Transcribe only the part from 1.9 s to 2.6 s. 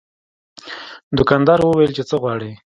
چې څه غواړې.